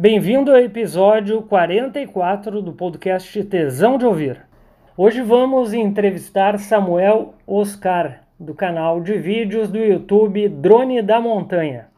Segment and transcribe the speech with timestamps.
[0.00, 4.46] Bem-vindo ao episódio 44 do podcast Tesão de Ouvir.
[4.96, 11.90] Hoje vamos entrevistar Samuel Oscar, do canal de vídeos do YouTube Drone da Montanha.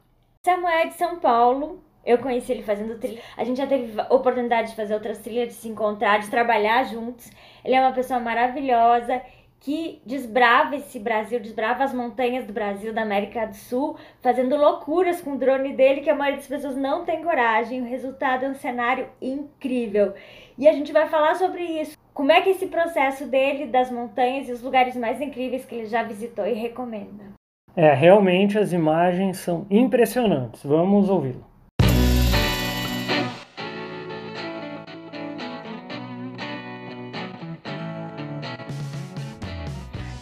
[0.44, 1.80] Samuel é de São Paulo.
[2.04, 3.22] Eu conheci ele fazendo trilha.
[3.36, 7.30] A gente já teve oportunidade de fazer outras trilhas, de se encontrar, de trabalhar juntos.
[7.64, 9.22] Ele é uma pessoa maravilhosa
[9.62, 15.20] que desbrava esse Brasil, desbrava as montanhas do Brasil, da América do Sul, fazendo loucuras
[15.20, 17.80] com o drone dele que a maioria das pessoas não tem coragem.
[17.80, 20.14] O resultado é um cenário incrível.
[20.58, 21.96] E a gente vai falar sobre isso.
[22.12, 25.86] Como é que esse processo dele das montanhas e os lugares mais incríveis que ele
[25.86, 27.32] já visitou e recomenda?
[27.76, 30.64] É, realmente as imagens são impressionantes.
[30.64, 31.51] Vamos ouvi-lo.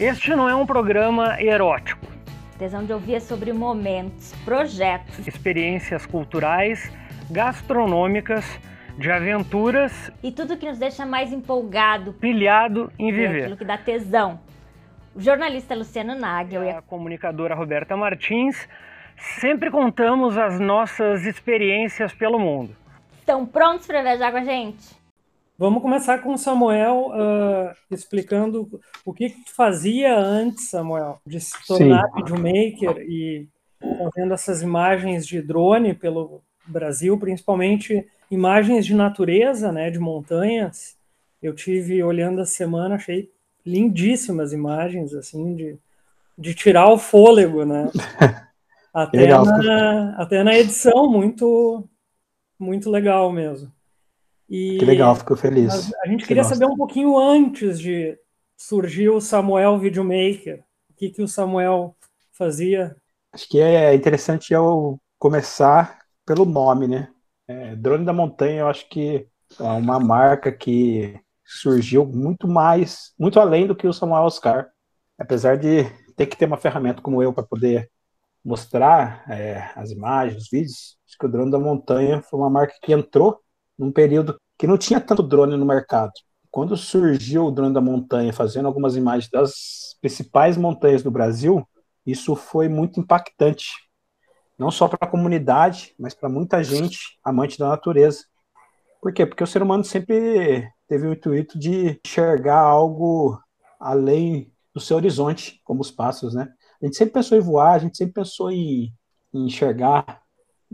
[0.00, 2.06] Este não é um programa erótico.
[2.58, 6.90] Tesão de ouvir é sobre momentos, projetos, experiências culturais,
[7.30, 8.46] gastronômicas,
[8.96, 13.42] de aventuras e tudo que nos deixa mais empolgado, pilhado em viver.
[13.42, 14.40] Aquilo que dá tesão.
[15.14, 18.66] O jornalista Luciano Nagel e a comunicadora Roberta Martins
[19.18, 22.74] sempre contamos as nossas experiências pelo mundo.
[23.18, 24.99] Estão prontos para viajar com a gente?
[25.60, 31.38] Vamos começar com o Samuel uh, explicando o que, que tu fazia antes, Samuel, de
[31.38, 32.14] se tornar Sim.
[32.16, 33.46] videomaker e
[33.78, 40.96] fazendo essas imagens de drone pelo Brasil, principalmente imagens de natureza, né, de montanhas.
[41.42, 43.30] Eu tive olhando a semana, achei
[43.64, 45.78] lindíssimas imagens assim de,
[46.38, 47.90] de tirar o fôlego, né?
[48.94, 51.84] Até na, até na edição muito
[52.58, 53.70] muito legal mesmo.
[54.50, 55.92] E que legal, fico feliz.
[55.94, 56.56] A, a gente queria gosta.
[56.56, 58.18] saber um pouquinho antes de
[58.56, 60.64] surgir o Samuel Videomaker.
[60.90, 61.96] O que, que o Samuel
[62.32, 62.96] fazia?
[63.32, 67.08] Acho que é interessante eu começar pelo nome, né?
[67.46, 69.26] É, Drone da Montanha, eu acho que
[69.58, 74.68] é uma marca que surgiu muito mais, muito além do que o Samuel Oscar.
[75.16, 75.84] Apesar de
[76.16, 77.88] ter que ter uma ferramenta como eu para poder
[78.44, 82.74] mostrar é, as imagens, os vídeos, acho que o Drone da Montanha foi uma marca
[82.82, 83.38] que entrou
[83.80, 86.12] num período que não tinha tanto drone no mercado.
[86.50, 91.66] Quando surgiu o drone da montanha, fazendo algumas imagens das principais montanhas do Brasil,
[92.04, 93.70] isso foi muito impactante.
[94.58, 98.24] Não só para a comunidade, mas para muita gente amante da natureza.
[99.00, 99.24] Por quê?
[99.24, 103.40] Porque o ser humano sempre teve o intuito de enxergar algo
[103.80, 106.52] além do seu horizonte, como os pássaros, né?
[106.82, 108.92] A gente sempre pensou em voar, a gente sempre pensou em,
[109.32, 110.20] em enxergar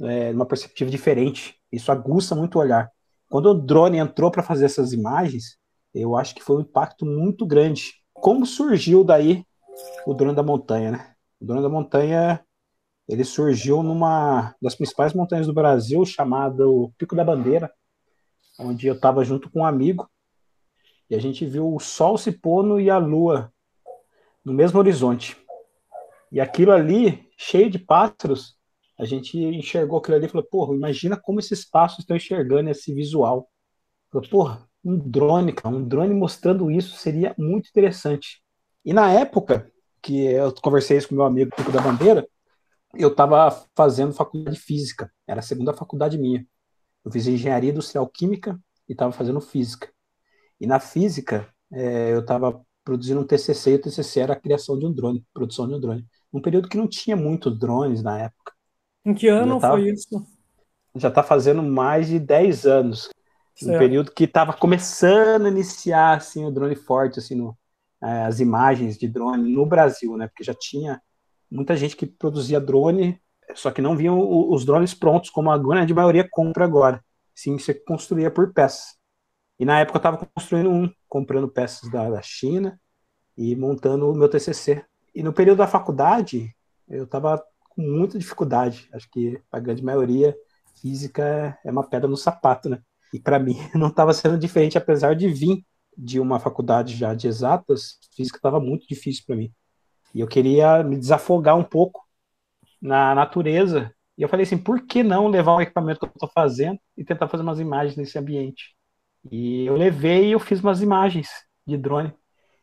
[0.03, 1.55] é, uma perspectiva diferente.
[1.71, 2.91] Isso aguça muito o olhar.
[3.29, 5.59] Quando o drone entrou para fazer essas imagens,
[5.95, 7.95] eu acho que foi um impacto muito grande.
[8.13, 9.45] Como surgiu daí
[10.07, 11.15] o drone da montanha, né?
[11.41, 12.45] O drone da montanha,
[13.09, 16.65] ele surgiu numa das principais montanhas do Brasil, chamada
[16.97, 17.71] Pico da Bandeira,
[18.59, 20.09] onde eu estava junto com um amigo
[21.09, 23.53] e a gente viu o sol se pondo e a lua
[24.45, 25.37] no mesmo horizonte.
[26.31, 28.56] E aquilo ali, cheio de pássaros,
[28.99, 32.93] a gente enxergou aquilo ali e falou, porra, imagina como esses pássaros estão enxergando esse
[32.95, 33.49] visual.
[34.11, 38.43] Falou, porra, um drone, cara, um drone mostrando isso seria muito interessante.
[38.85, 39.71] E na época
[40.03, 42.27] que eu conversei isso com meu amigo Pico da Bandeira,
[42.95, 46.47] eu estava fazendo faculdade de física, era a segunda faculdade minha.
[47.05, 48.59] Eu fiz engenharia industrial química
[48.89, 49.91] e estava fazendo física.
[50.61, 54.79] E na física, é, eu estava produzindo um TCC, e o TCC era a criação
[54.79, 56.07] de um drone, produção de um drone.
[56.33, 58.53] Um período que não tinha muitos drones na época.
[59.07, 60.27] Em que ano tá, foi isso?
[60.97, 63.09] Já está fazendo mais de 10 anos.
[63.55, 63.77] Certo.
[63.77, 67.57] Um período que estava começando a iniciar assim, o drone forte, assim, no,
[68.03, 70.27] é, as imagens de drone no Brasil, né?
[70.27, 71.01] Porque já tinha
[71.49, 73.23] muita gente que produzia drone,
[73.55, 74.19] só que não vinham
[74.51, 77.01] os drones prontos, como a grande maioria compra agora.
[77.33, 78.97] Sim, você construía por peças.
[79.59, 82.79] E na época eu estava construindo um, comprando peças da, da China
[83.37, 84.85] e montando o meu TCC.
[85.15, 86.53] E no período da faculdade,
[86.89, 87.41] eu estava
[87.77, 88.89] com muita dificuldade.
[88.93, 90.35] Acho que a grande maioria
[90.81, 92.81] física é uma pedra no sapato, né?
[93.13, 95.65] E para mim não estava sendo diferente, apesar de vir
[95.97, 99.53] de uma faculdade já de exatas, física estava muito difícil para mim.
[100.15, 102.03] E eu queria me desafogar um pouco
[102.81, 103.93] na natureza.
[104.17, 107.05] E eu falei assim, por que não levar o equipamento que eu estou fazendo e
[107.05, 108.75] tentar fazer umas imagens nesse ambiente?
[109.31, 111.29] E eu levei e eu fiz umas imagens
[111.67, 112.13] de drone.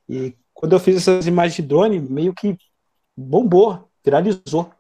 [0.09, 2.57] E quando eu fiz essas imagens de drone, meio que
[3.15, 4.71] bombou, viralizou.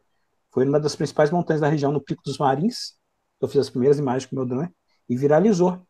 [0.53, 2.93] Foi uma das principais montanhas da região, no Pico dos Marins.
[3.41, 4.69] Eu fiz as primeiras imagens com o meu drone
[5.09, 5.81] e viralizou.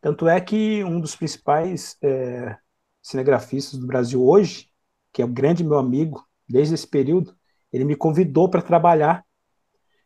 [0.00, 2.56] Tanto é que um dos principais é,
[3.00, 4.68] cinegrafistas do Brasil hoje,
[5.12, 7.36] que é o grande meu amigo desde esse período,
[7.72, 9.24] ele me convidou para trabalhar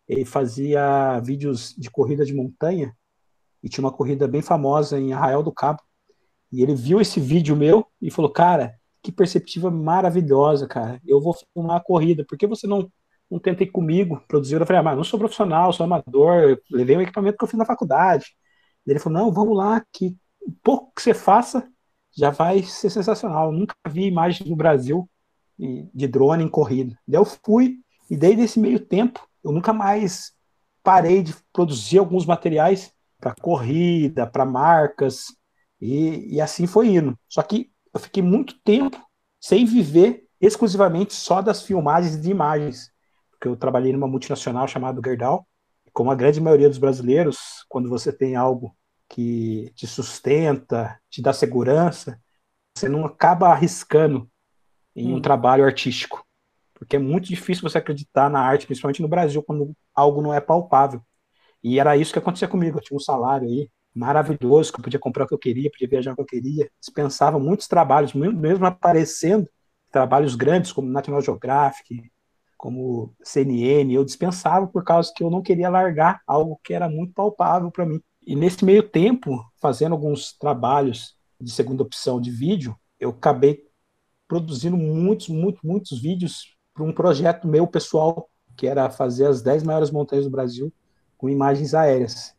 [0.08, 2.96] ele fazia vídeos de corrida de montanha
[3.62, 5.82] e tinha uma corrida bem famosa em Arraial do Cabo.
[6.52, 11.00] E ele viu esse vídeo meu e falou: Cara, que perspectiva maravilhosa, cara.
[11.04, 12.24] Eu vou filmar a corrida.
[12.24, 12.90] Por que você não,
[13.30, 14.60] não tenta ir comigo produzir?
[14.60, 16.58] Eu falei: Ah, mas não sou profissional, sou amador.
[16.70, 18.36] Levei o equipamento que eu fiz na faculdade.
[18.86, 20.16] Ele falou: Não, vamos lá, que
[20.62, 21.68] pouco que você faça
[22.16, 23.52] já vai ser sensacional.
[23.52, 25.08] Eu nunca vi imagem no Brasil
[25.58, 26.98] de drone em corrida.
[27.06, 27.78] Daí eu fui,
[28.10, 30.32] e desde esse meio tempo, eu nunca mais
[30.82, 35.26] parei de produzir alguns materiais para corrida, para marcas,
[35.80, 37.18] e, e assim foi indo.
[37.28, 39.00] Só que eu fiquei muito tempo
[39.40, 42.90] sem viver exclusivamente só das filmagens de imagens,
[43.36, 45.46] porque eu trabalhei numa multinacional chamada Gerdau,
[45.92, 48.76] como a grande maioria dos brasileiros, quando você tem algo
[49.08, 52.20] que te sustenta, te dá segurança,
[52.76, 54.28] você não acaba arriscando
[54.94, 55.22] em um hum.
[55.22, 56.24] trabalho artístico,
[56.74, 60.40] porque é muito difícil você acreditar na arte, principalmente no Brasil, quando algo não é
[60.40, 61.00] palpável.
[61.62, 62.78] E era isso que acontecia comigo.
[62.78, 65.88] Eu tinha um salário aí maravilhoso, que eu podia comprar o que eu queria, podia
[65.88, 66.70] viajar o que eu queria.
[66.78, 69.48] Dispensava muitos trabalhos, mesmo aparecendo
[69.90, 72.10] trabalhos grandes como National Geographic,
[72.56, 77.12] como CNN, eu dispensava por causa que eu não queria largar algo que era muito
[77.12, 78.00] palpável para mim.
[78.26, 83.64] E nesse meio tempo, fazendo alguns trabalhos de segunda opção de vídeo, eu acabei
[84.26, 89.62] produzindo muitos, muitos, muitos vídeos para um projeto meu pessoal, que era fazer as 10
[89.62, 90.72] maiores montanhas do Brasil
[91.16, 92.34] com imagens aéreas.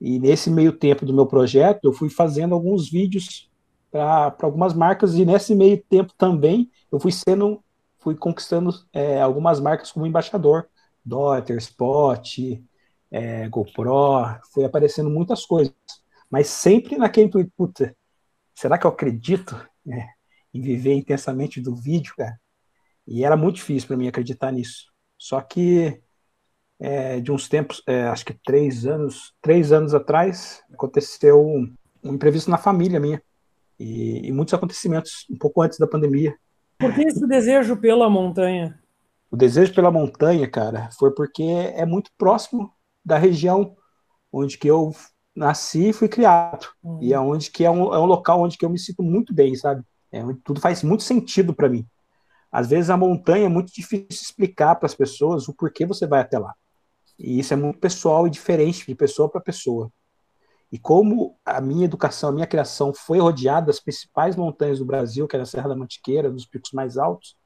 [0.00, 3.50] E nesse meio tempo do meu projeto, eu fui fazendo alguns vídeos
[3.90, 7.62] para algumas marcas, e nesse meio tempo também eu fui sendo,
[8.00, 10.68] fui conquistando é, algumas marcas como embaixador,
[11.04, 12.38] Dotter, Spot,
[13.10, 15.74] é, GoPro, foi aparecendo muitas coisas,
[16.30, 17.94] mas sempre naquele puta,
[18.54, 19.56] será que eu acredito
[19.88, 20.06] é,
[20.52, 22.38] em viver intensamente do vídeo, cara?
[23.06, 24.86] E era muito difícil para mim acreditar nisso.
[25.18, 26.00] Só que
[26.78, 32.14] é, de uns tempos, é, acho que três anos, três anos atrás, aconteceu um, um
[32.14, 33.22] imprevisto na família minha
[33.78, 36.36] e, e muitos acontecimentos um pouco antes da pandemia.
[36.80, 38.80] Por que esse desejo pela montanha?
[39.30, 42.72] O desejo pela montanha, cara, foi porque é muito próximo
[43.04, 43.76] da região
[44.32, 44.92] onde que eu
[45.36, 46.68] nasci e fui criado.
[46.82, 46.98] Uhum.
[47.02, 49.34] E é onde que é um, é um local onde que eu me sinto muito
[49.34, 49.84] bem, sabe?
[50.10, 51.86] É, tudo faz muito sentido para mim.
[52.50, 56.20] Às vezes a montanha é muito difícil explicar para as pessoas o porquê você vai
[56.20, 56.54] até lá.
[57.18, 59.92] E isso é muito pessoal e diferente de pessoa para pessoa.
[60.72, 65.26] E como a minha educação, a minha criação foi rodeada das principais montanhas do Brasil,
[65.26, 67.36] que era a Serra da Mantiqueira, dos picos mais altos,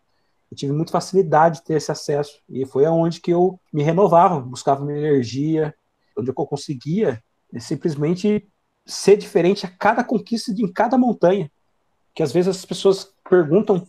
[0.54, 2.40] eu tive muita facilidade de ter esse acesso.
[2.48, 5.74] E foi aonde que eu me renovava, buscava minha energia,
[6.16, 7.22] onde eu conseguia
[7.58, 8.48] simplesmente
[8.86, 11.50] ser diferente a cada conquista de em cada montanha.
[12.14, 13.86] Que às vezes as pessoas perguntam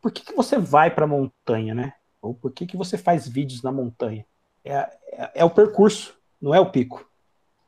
[0.00, 1.92] por que, que você vai para a montanha, né?
[2.20, 4.26] Ou por que, que você faz vídeos na montanha?
[4.64, 7.08] É, é, é o percurso, não é o pico.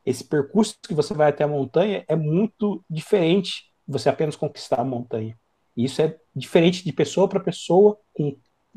[0.04, 4.80] Esse percurso que você vai até a montanha é muito diferente de você apenas conquistar
[4.80, 5.38] a montanha.
[5.76, 7.98] E isso é diferente de pessoa para pessoa,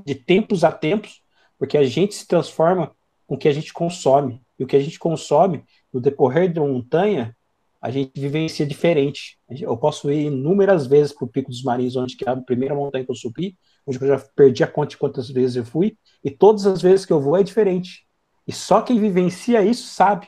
[0.05, 1.21] de tempos a tempos,
[1.57, 2.95] porque a gente se transforma
[3.25, 4.41] com o que a gente consome.
[4.57, 5.63] E o que a gente consome
[5.93, 7.35] no decorrer da montanha,
[7.81, 9.37] a gente vivencia diferente.
[9.49, 12.73] Eu posso ir inúmeras vezes para o Pico dos Marinhos, onde que é a primeira
[12.73, 15.97] montanha que eu subi, onde eu já perdi a conta de quantas vezes eu fui,
[16.23, 18.07] e todas as vezes que eu vou é diferente.
[18.47, 20.27] E só quem vivencia isso sabe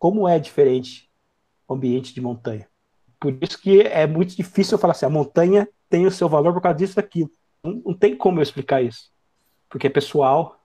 [0.00, 1.08] como é diferente
[1.68, 2.66] o ambiente de montanha.
[3.20, 6.54] Por isso que é muito difícil eu falar assim, a montanha tem o seu valor
[6.54, 7.30] por causa disso daquilo.
[7.62, 9.10] Não, não tem como eu explicar isso.
[9.68, 10.58] Porque é pessoal,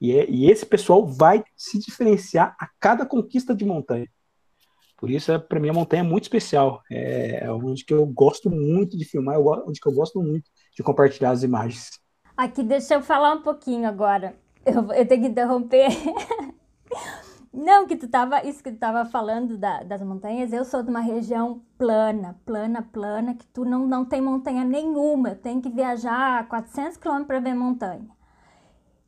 [0.00, 4.08] e, é, e esse pessoal vai se diferenciar a cada conquista de montanha.
[4.96, 6.82] Por isso, é, para mim, a montanha é muito especial.
[6.90, 10.82] É, é onde que eu gosto muito de filmar, onde que eu gosto muito de
[10.82, 11.90] compartilhar as imagens.
[12.36, 14.34] Aqui, deixa eu falar um pouquinho agora.
[14.66, 15.88] Eu, eu tenho que interromper.
[17.56, 20.90] Não, que tu tava, isso que tu tava falando da, das montanhas, eu sou de
[20.90, 25.70] uma região plana, plana, plana, que tu não, não tem montanha nenhuma, eu tenho que
[25.70, 28.08] viajar 400 quilômetros para ver montanha.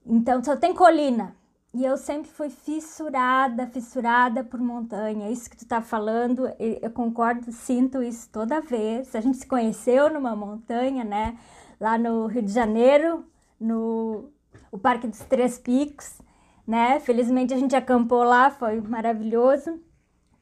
[0.06, 1.34] Então, só tem colina.
[1.74, 5.28] E eu sempre fui fissurada, fissurada por montanha.
[5.28, 9.14] Isso que tu tá falando, eu concordo, sinto isso toda vez.
[9.16, 11.36] A gente se conheceu numa montanha, né?
[11.80, 13.26] Lá no Rio de Janeiro,
[13.60, 14.30] no
[14.70, 16.20] o Parque dos Três Picos,
[16.66, 17.00] né?
[17.00, 19.80] Felizmente a gente acampou lá, foi maravilhoso.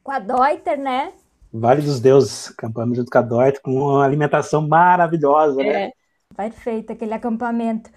[0.03, 1.13] Com a Deuter, né?
[1.51, 5.69] Vale dos Deuses, acampamos junto com a Deuter, com uma alimentação maravilhosa, né?
[5.69, 5.91] é, né?
[6.35, 7.89] Perfeito aquele acampamento.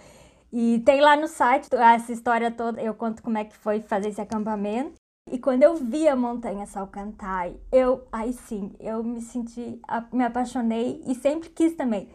[0.53, 4.09] E tem lá no site essa história toda, eu conto como é que foi fazer
[4.09, 4.95] esse acampamento.
[5.31, 9.81] E quando eu vi a montanha Salcantay, eu, aí sim, eu me senti,
[10.13, 12.09] me apaixonei e sempre quis também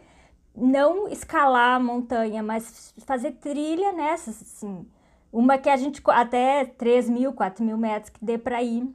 [0.56, 4.86] não escalar a montanha, mas fazer trilha nessas, assim,
[5.34, 8.88] Uma que a gente até 3 mil, 4 mil metros que dê para ir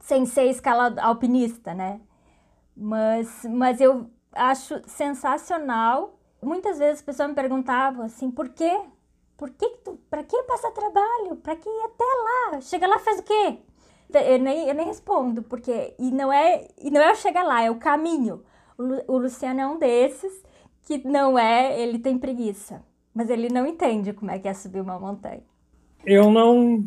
[0.00, 2.00] sem ser escala alpinista, né?
[2.76, 6.18] Mas, mas eu acho sensacional.
[6.42, 8.76] Muitas vezes as pessoas me perguntavam assim, por quê?
[9.36, 11.36] Por que, tu, pra que passar trabalho?
[11.36, 12.60] Pra que ir até lá?
[12.60, 13.58] Chega lá, faz o quê?
[14.12, 17.70] Eu nem, eu nem respondo, porque e não é e não é chegar lá, é
[17.70, 18.42] o caminho.
[18.76, 20.42] O, o Luciano é um desses
[20.82, 24.80] que não é, ele tem preguiça, mas ele não entende como é que é subir
[24.80, 25.44] uma montanha.
[26.08, 26.84] Eu não,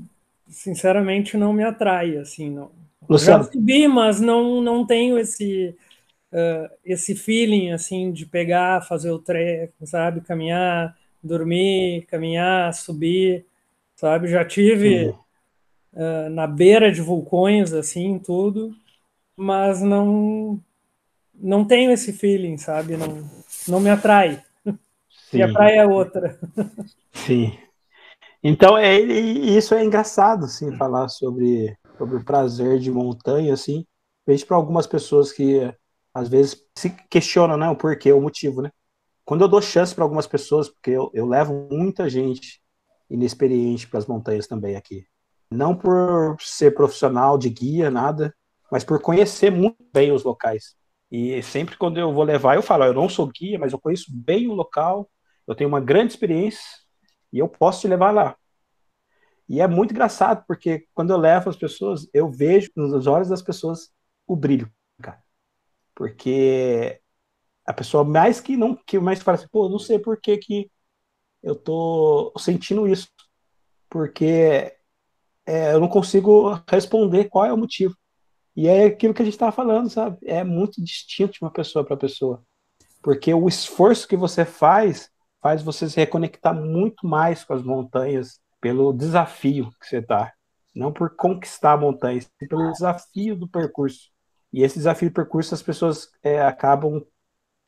[0.48, 2.72] sinceramente, não me atrai, assim, não.
[3.08, 3.44] Luciano.
[3.44, 5.76] Já subi, mas não, não tenho esse
[6.32, 13.46] uh, esse feeling, assim, de pegar, fazer o treco, sabe, caminhar, dormir, caminhar, subir,
[13.96, 14.28] sabe?
[14.28, 15.10] Já tive
[15.94, 18.74] uh, na beira de vulcões, assim, tudo,
[19.36, 20.60] mas não
[21.34, 22.98] não tenho esse feeling, sabe?
[22.98, 23.30] Não,
[23.68, 24.44] não me atrai.
[25.30, 25.38] Sim.
[25.38, 26.40] E a praia é outra.
[27.14, 27.58] Sim.
[28.44, 33.86] Então, é, isso é engraçado, assim, falar sobre, sobre o prazer de montanha, assim,
[34.26, 35.72] vejo para algumas pessoas que
[36.14, 38.72] às vezes se questionam, né, o porquê, o motivo, né?
[39.24, 42.60] Quando eu dou chance para algumas pessoas, porque eu, eu levo muita gente
[43.10, 45.06] inexperiente para as montanhas também aqui.
[45.52, 48.34] Não por ser profissional de guia, nada,
[48.72, 50.76] mas por conhecer muito bem os locais.
[51.12, 54.06] E sempre quando eu vou levar, eu falo, eu não sou guia, mas eu conheço
[54.10, 55.10] bem o local,
[55.48, 56.81] eu tenho uma grande experiência
[57.32, 58.36] e eu posso te levar lá.
[59.52, 63.42] E é muito engraçado, porque quando eu levo as pessoas, eu vejo nos olhos das
[63.42, 63.92] pessoas
[64.26, 64.72] o brilho,
[65.02, 65.22] cara.
[65.94, 67.02] Porque
[67.66, 70.72] a pessoa mais que não que mais fala assim, pô, não sei por que, que
[71.44, 73.10] eu tô sentindo isso,
[73.90, 74.74] porque
[75.46, 77.94] é, eu não consigo responder qual é o motivo.
[78.56, 80.18] E é aquilo que a gente estava falando, sabe?
[80.24, 82.42] É muito distinto de uma pessoa para pessoa,
[83.04, 85.11] porque o esforço que você faz
[85.42, 90.32] faz você se reconectar muito mais com as montanhas pelo desafio que você está,
[90.74, 94.10] não por conquistar a montanha, sim pelo desafio do percurso.
[94.54, 97.04] E esse desafio do percurso as pessoas é, acabam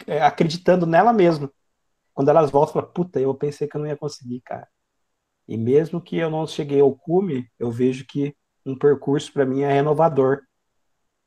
[0.05, 1.51] é, acreditando nela mesma.
[2.13, 4.67] Quando elas voltam, falam, puta, eu pensei que eu não ia conseguir, cara.
[5.47, 9.61] E mesmo que eu não cheguei ao cume, eu vejo que um percurso para mim
[9.61, 10.41] é renovador,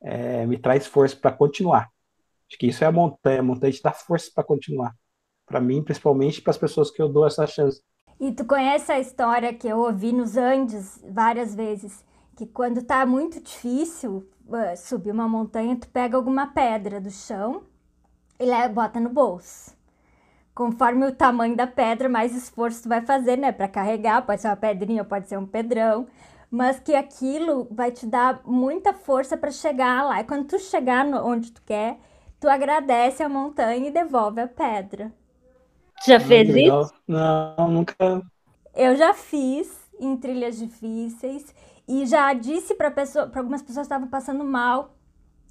[0.01, 1.89] é, me traz força para continuar.
[2.49, 4.95] Acho que isso é a montanha, a montanha te dá força para continuar.
[5.47, 7.81] Para mim, principalmente, para as pessoas que eu dou essa chance.
[8.19, 12.03] E tu conhece a história que eu ouvi nos Andes várias vezes,
[12.35, 17.63] que quando tá muito difícil uh, subir uma montanha, tu pega alguma pedra do chão
[18.39, 19.75] e bota no bolso.
[20.53, 23.51] Conforme o tamanho da pedra, mais esforço tu vai fazer, né?
[23.51, 26.07] Para carregar, pode ser uma pedrinha, pode ser um pedrão,
[26.49, 30.19] mas que aquilo vai te dar muita força para chegar lá.
[30.19, 31.99] E quando tu chegar onde tu quer,
[32.39, 35.13] tu agradece a montanha e devolve a pedra.
[36.05, 36.93] Já fez isso?
[37.07, 37.95] Não, nunca.
[38.75, 41.53] Eu já fiz em trilhas difíceis
[41.87, 44.95] e já disse para pessoa, para algumas pessoas que estavam passando mal,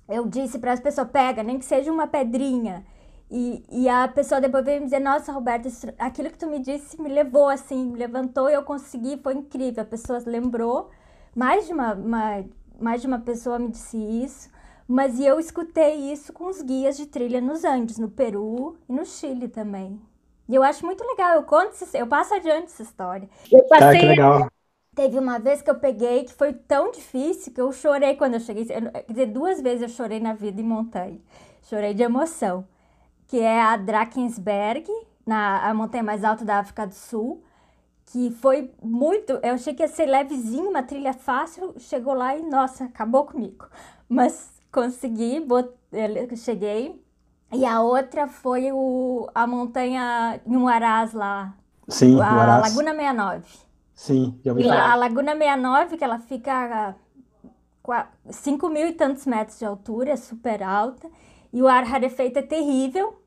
[0.09, 2.85] eu disse para as pessoas pega, nem que seja uma pedrinha.
[3.31, 7.00] E, e a pessoa depois veio me dizer, nossa, Roberta, aquilo que tu me disse
[7.00, 9.83] me levou assim, me levantou e eu consegui, foi incrível.
[9.83, 10.91] A pessoa lembrou,
[11.35, 12.45] mais de uma, uma,
[12.81, 14.49] mais de uma pessoa me disse isso,
[14.87, 19.05] mas eu escutei isso com os guias de trilha nos Andes, no Peru e no
[19.05, 20.00] Chile também.
[20.49, 23.29] E eu acho muito legal, eu conto, eu passo adiante essa história.
[23.50, 24.50] Eu passei, ah, que legal.
[24.95, 28.41] Teve uma vez que eu peguei que foi tão difícil que eu chorei quando eu
[28.41, 28.65] cheguei.
[28.65, 31.21] Quer dizer, duas vezes eu chorei na vida em montanha.
[31.62, 32.67] Chorei de emoção
[33.29, 34.87] que é a Drakensberg,
[35.26, 37.43] na a montanha mais alta da África do Sul,
[38.07, 39.33] que foi muito.
[39.43, 43.67] Eu achei que ia ser levezinho, uma trilha fácil, chegou lá e, nossa, acabou comigo.
[44.09, 45.71] Mas consegui, bot...
[46.37, 47.00] cheguei.
[47.53, 51.55] E a outra foi o, a montanha em Huaraz lá.
[51.88, 52.62] Sim, a Huaraz.
[52.62, 53.45] Laguna 69.
[53.95, 54.93] Sim, já ouvi falar.
[54.93, 56.95] A Laguna 69, que ela fica
[57.88, 61.09] a 5 mil e tantos metros de altura, é super alta.
[61.53, 63.21] E o ar rarefeito é terrível.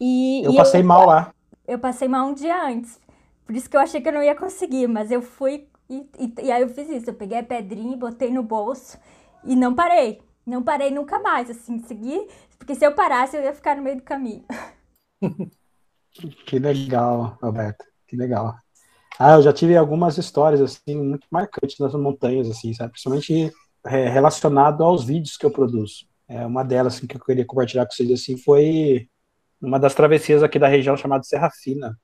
[0.00, 1.32] E, eu e passei eu, mal lá.
[1.68, 2.98] Eu passei mal um dia antes.
[3.44, 6.34] Por isso que eu achei que eu não ia conseguir, mas eu fui e, e,
[6.44, 7.10] e aí eu fiz isso.
[7.10, 8.98] Eu peguei a pedrinha, botei no bolso
[9.44, 10.22] e não parei.
[10.46, 12.26] Não parei nunca mais, assim, segui.
[12.58, 14.44] Porque se eu parasse, eu ia ficar no meio do caminho.
[16.46, 17.86] Que legal, Roberto.
[18.06, 18.54] Que legal.
[19.18, 22.92] Ah, eu já tive algumas histórias, assim, muito marcantes nas montanhas, assim, sabe?
[22.92, 23.50] Principalmente
[23.86, 26.06] é, relacionado aos vídeos que eu produzo.
[26.28, 29.08] É, uma delas assim, que eu queria compartilhar com vocês assim, foi
[29.60, 31.98] uma das travessias aqui da região chamada Serra Fina,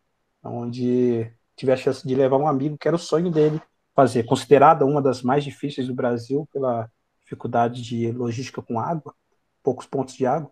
[0.45, 3.61] onde tive a chance de levar um amigo que era o sonho dele
[3.95, 6.88] fazer, considerada uma das mais difíceis do Brasil pela
[7.28, 9.14] dificuldade de logística com água,
[9.62, 10.50] poucos pontos de água.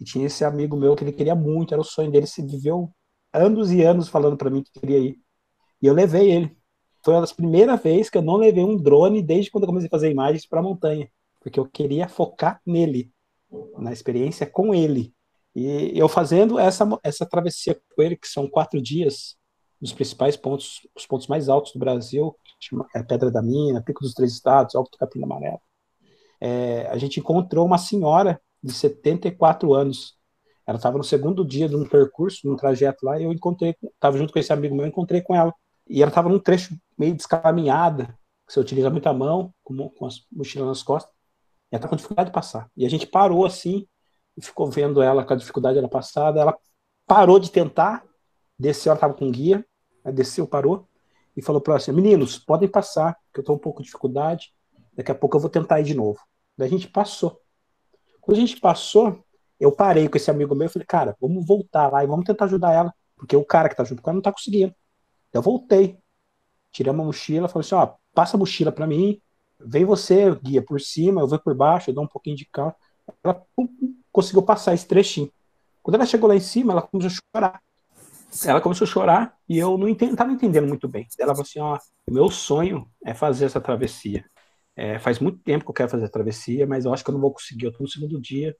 [0.00, 2.90] E tinha esse amigo meu que ele queria muito, era o sonho dele, se viveu
[3.32, 5.18] anos e anos falando para mim que queria ir.
[5.82, 6.56] E eu levei ele.
[7.04, 9.88] foi uma das primeiras vezes que eu não levei um drone desde quando eu comecei
[9.88, 13.12] a fazer imagens para a montanha, porque eu queria focar nele,
[13.78, 15.14] na experiência com ele.
[15.54, 19.36] E eu fazendo essa, essa travessia com ele, que são quatro dias,
[19.80, 22.34] nos principais pontos, os pontos mais altos do Brasil,
[22.94, 25.60] é Pedra da Mina, Pico dos Três Estados, Alto Capim Amarelo.
[26.46, 30.14] É, a gente encontrou uma senhora de 74 anos.
[30.66, 34.18] Ela estava no segundo dia de um percurso, num trajeto lá, e eu encontrei, estava
[34.18, 35.54] junto com esse amigo meu, encontrei com ela.
[35.88, 38.08] E ela estava num trecho meio descaminhada,
[38.46, 41.10] que você utiliza muita mão, com, com as mochilas nas costas,
[41.72, 42.70] e ela estava com dificuldade de passar.
[42.76, 43.86] E a gente parou assim,
[44.36, 46.42] e ficou vendo ela com a dificuldade dela passada.
[46.42, 46.54] Ela
[47.06, 48.04] parou de tentar,
[48.58, 49.64] desceu, ela estava com guia,
[50.12, 50.86] desceu, parou,
[51.34, 54.52] e falou para ela assim: meninos, podem passar, que eu estou um pouco de dificuldade,
[54.92, 56.20] daqui a pouco eu vou tentar ir de novo.
[56.56, 57.40] Daí a gente passou.
[58.20, 59.24] Quando a gente passou,
[59.58, 62.46] eu parei com esse amigo meu e falei, cara, vamos voltar lá e vamos tentar
[62.46, 64.74] ajudar ela, porque o cara que tá junto com ela não tá conseguindo.
[65.32, 65.98] Eu voltei,
[66.70, 69.20] tirei uma mochila, falei assim, ó, passa a mochila para mim,
[69.58, 72.74] vem você, guia, por cima, eu vou por baixo, eu dou um pouquinho de calma.
[73.22, 73.68] Ela pum,
[74.12, 75.30] conseguiu passar esse trechinho.
[75.82, 77.62] Quando ela chegou lá em cima, ela começou a chorar.
[78.44, 81.06] Ela começou a chorar e eu não estava entendendo muito bem.
[81.18, 81.78] Ela falou assim, ó,
[82.10, 84.24] meu sonho é fazer essa travessia.
[84.76, 87.14] É, faz muito tempo que eu quero fazer a travessia, mas eu acho que eu
[87.14, 87.66] não vou conseguir.
[87.66, 88.56] Eu estou no segundo dia,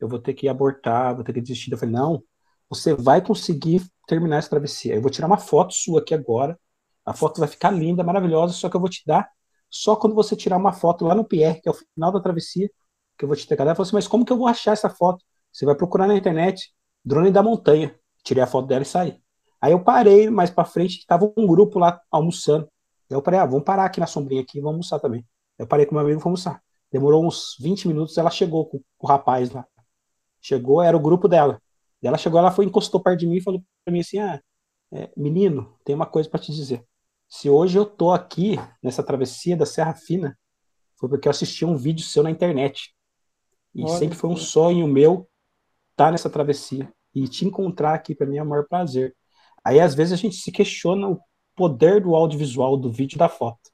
[0.00, 1.72] eu vou ter que abortar, vou ter que desistir.
[1.72, 2.22] Eu falei, não,
[2.68, 4.94] você vai conseguir terminar essa travessia.
[4.94, 6.58] Eu vou tirar uma foto sua aqui agora.
[7.04, 9.28] A foto vai ficar linda, maravilhosa, só que eu vou te dar
[9.70, 12.70] só quando você tirar uma foto lá no Pierre, que é o final da travessia,
[13.18, 13.64] que eu vou te entregar.
[13.64, 15.24] Ela falou assim, mas como que eu vou achar essa foto?
[15.52, 16.72] Você vai procurar na internet,
[17.04, 17.94] drone da montanha.
[18.22, 19.20] Tirei a foto dela e saí.
[19.60, 22.68] Aí eu parei mais para frente, estava um grupo lá almoçando.
[23.08, 25.24] Eu falei, ah, vamos parar aqui na sombrinha aqui, vamos almoçar também.
[25.58, 26.62] Eu parei com meu amigo e fomos almoçar.
[26.90, 29.66] Demorou uns 20 minutos, ela chegou com, o rapaz lá.
[30.40, 31.60] Chegou, era o grupo dela.
[32.02, 34.40] Ela chegou, ela foi, encostou perto de mim e falou para mim assim: Ah,
[34.92, 36.84] é, menino, tem uma coisa para te dizer.
[37.28, 40.38] Se hoje eu tô aqui nessa travessia da Serra Fina,
[40.98, 42.94] foi porque eu assisti um vídeo seu na internet.
[43.74, 45.28] E Olha sempre foi um sonho meu
[45.90, 46.90] estar tá nessa travessia.
[47.14, 49.14] E te encontrar aqui, para mim, é o maior prazer.
[49.64, 51.18] Aí, às vezes, a gente se questiona o
[51.54, 53.70] poder do audiovisual, do vídeo da foto.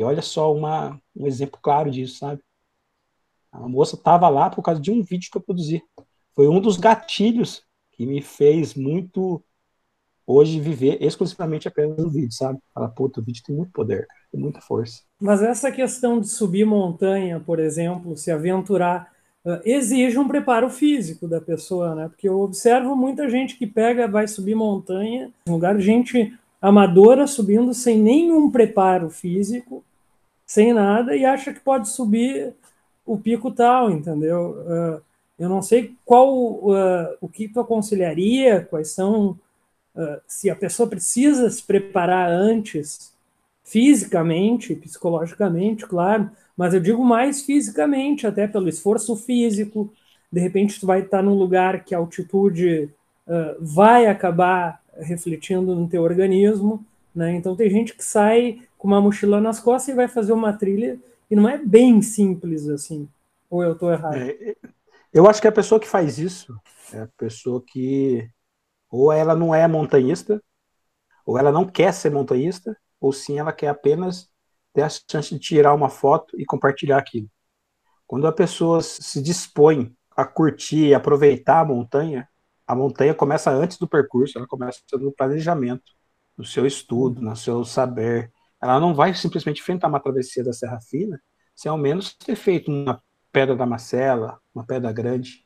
[0.00, 2.40] E olha só uma, um exemplo claro disso, sabe?
[3.52, 5.82] A moça estava lá por causa de um vídeo que eu produzi.
[6.34, 9.44] Foi um dos gatilhos que me fez muito
[10.26, 12.58] hoje viver exclusivamente apenas no vídeo, sabe?
[12.72, 15.02] Fala, puta, o vídeo tem muito poder, tem muita força.
[15.20, 19.12] Mas essa questão de subir montanha, por exemplo, se aventurar,
[19.44, 22.08] uh, exige um preparo físico da pessoa, né?
[22.08, 27.74] Porque eu observo muita gente que pega, vai subir montanha, lugar de gente amadora subindo
[27.74, 29.84] sem nenhum preparo físico,
[30.50, 32.52] sem nada, e acha que pode subir
[33.06, 34.56] o pico tal, entendeu?
[34.66, 35.00] Uh,
[35.38, 39.38] eu não sei qual uh, o que tu aconselharia, quais são,
[39.94, 43.14] uh, se a pessoa precisa se preparar antes,
[43.62, 49.92] fisicamente, psicologicamente, claro, mas eu digo mais fisicamente, até pelo esforço físico.
[50.32, 52.90] De repente, tu vai estar num lugar que a altitude
[53.60, 57.32] vai acabar refletindo no teu organismo, né?
[57.32, 60.98] Então tem gente que sai com uma mochila nas costas e vai fazer uma trilha
[61.30, 63.08] e não é bem simples assim.
[63.48, 64.16] Ou eu estou errado?
[64.16, 64.56] É,
[65.12, 66.58] eu acho que a pessoa que faz isso
[66.92, 68.28] é a pessoa que
[68.90, 70.42] ou ela não é montanhista,
[71.24, 74.28] ou ela não quer ser montanhista, ou sim ela quer apenas
[74.72, 77.28] ter a chance de tirar uma foto e compartilhar aquilo.
[78.06, 82.28] Quando a pessoa se dispõe a curtir e aproveitar a montanha,
[82.66, 85.92] a montanha começa antes do percurso, ela começa no planejamento,
[86.36, 88.32] no seu estudo, no seu saber.
[88.60, 91.20] Ela não vai simplesmente enfrentar uma travessia da Serra Fina
[91.54, 95.44] sem ao menos ter feito uma pedra da Macela, uma pedra grande,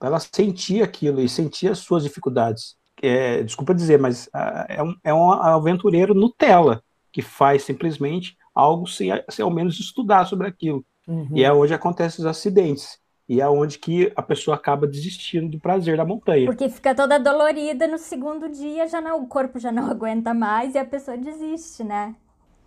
[0.00, 2.76] ela sentir aquilo e sentir as suas dificuldades.
[3.02, 6.82] É, desculpa dizer, mas uh, é, um, é um aventureiro Nutella
[7.12, 10.84] que faz simplesmente algo sem, sem ao menos estudar sobre aquilo.
[11.06, 11.28] Uhum.
[11.34, 12.98] E é onde acontecem os acidentes.
[13.32, 16.44] E é onde que a pessoa acaba desistindo do prazer da montanha.
[16.44, 20.74] Porque fica toda dolorida no segundo dia, já não, o corpo já não aguenta mais
[20.74, 22.14] e a pessoa desiste, né?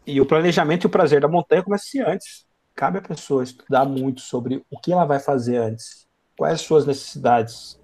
[0.07, 2.47] E o planejamento e o prazer da montanha começa antes.
[2.73, 6.83] Cabe à pessoa estudar muito sobre o que ela vai fazer antes, quais as suas
[6.83, 7.79] necessidades.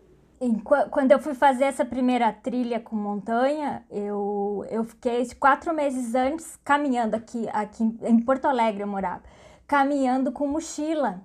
[0.89, 6.57] Quando eu fui fazer essa primeira trilha com montanha, eu, eu fiquei quatro meses antes
[6.65, 9.21] caminhando aqui, aqui em Porto Alegre eu morava,
[9.67, 11.21] caminhando com mochila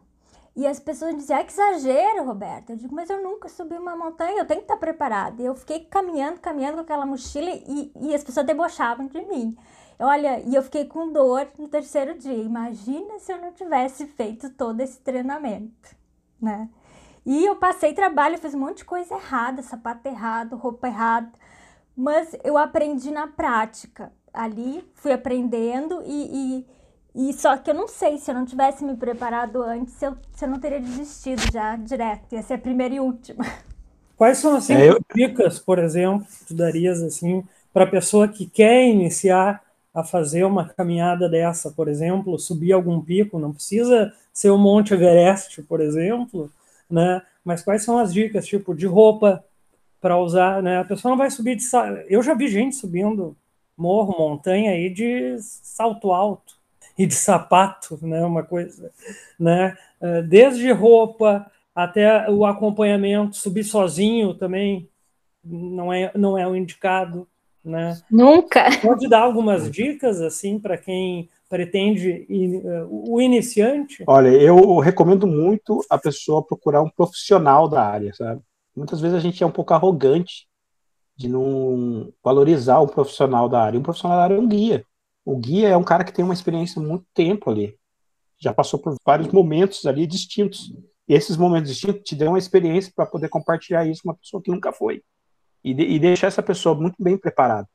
[0.57, 2.73] e as pessoas diziam, ah, que exagero, Roberta.
[2.73, 5.43] Eu digo, mas eu nunca subi uma montanha, eu tenho que estar preparada.
[5.43, 9.55] E eu fiquei caminhando, caminhando com aquela mochila e, e as pessoas debochavam de mim.
[9.99, 12.43] Olha, e eu fiquei com dor no terceiro dia.
[12.43, 15.95] Imagina se eu não tivesse feito todo esse treinamento,
[16.41, 16.71] né?
[17.25, 21.33] E eu passei trabalho, fiz um monte de coisa errada, sapato errado, roupa errada.
[21.95, 24.13] Mas eu aprendi na prática.
[24.33, 26.67] ali, fui aprendendo e, e,
[27.17, 30.45] e, só que eu não sei, se eu não tivesse me preparado antes, eu, se
[30.45, 33.43] eu não teria desistido já direto, ia ser a primeira e última.
[34.19, 35.01] Quais são assim, é, eu...
[35.15, 39.63] dicas, por exemplo, que tu darias assim, para a pessoa que quer iniciar
[39.95, 44.93] a fazer uma caminhada dessa, por exemplo, subir algum pico, não precisa ser o Monte
[44.93, 46.51] Everest, por exemplo,
[46.91, 47.23] né?
[47.43, 49.43] Mas quais são as dicas, tipo, de roupa
[50.03, 50.81] para usar, né?
[50.81, 51.65] A pessoa não vai subir de
[52.11, 53.35] eu já vi gente subindo
[53.75, 56.56] morro, montanha aí de salto alto
[56.99, 58.25] e de sapato, né?
[58.25, 58.91] Uma coisa,
[59.39, 59.77] né?
[60.01, 64.89] Eh, desde roupa até o acompanhamento, subir sozinho também
[65.45, 67.29] não é não é o indicado,
[67.65, 68.01] né?
[68.11, 68.65] Nunca.
[68.81, 74.03] Pode dar algumas dicas assim para quem pretende uh, o iniciante?
[74.07, 78.41] Olha, eu recomendo muito a pessoa procurar um profissional da área, sabe?
[78.75, 80.47] Muitas vezes a gente é um pouco arrogante
[81.17, 83.79] de não valorizar o profissional da área.
[83.79, 84.85] Um profissional da área é um guia.
[85.27, 87.77] O guia é um cara que tem uma experiência muito tempo ali.
[88.39, 90.73] Já passou por vários momentos ali distintos.
[91.09, 94.41] E esses momentos distintos te dão uma experiência para poder compartilhar isso com uma pessoa
[94.41, 95.03] que nunca foi
[95.65, 97.69] e, de, e deixar essa pessoa muito bem preparada.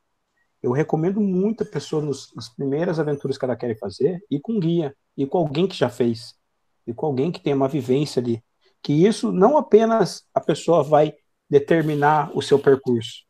[0.64, 4.58] Eu recomendo muito a pessoa nos, nas primeiras aventuras que ela quer fazer, ir com
[4.58, 6.36] guia, ir com alguém que já fez,
[6.88, 8.42] e com alguém que tem uma vivência ali.
[8.82, 11.14] Que isso não apenas a pessoa vai
[11.50, 13.26] determinar o seu percurso,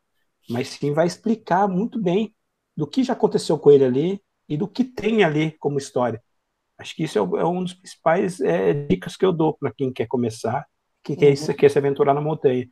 [0.48, 2.32] mas sim vai explicar muito bem
[2.76, 6.22] do que já aconteceu com ele ali e do que tem ali como história.
[6.78, 9.92] Acho que isso é, é um dos principais é, dicas que eu dou para quem
[9.92, 10.66] quer começar,
[11.02, 11.54] que quer, uhum.
[11.54, 12.66] quer se aventurar na montanha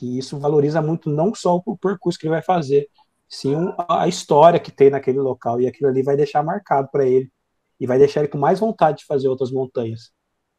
[0.00, 2.88] que isso valoriza muito não só o percurso que ele vai fazer,
[3.28, 3.54] sim
[3.86, 7.30] a história que tem naquele local, e aquilo ali vai deixar marcado para ele,
[7.78, 10.10] e vai deixar ele com mais vontade de fazer outras montanhas,